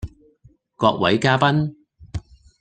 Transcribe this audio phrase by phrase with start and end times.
[0.77, 1.75] 各位嘉賓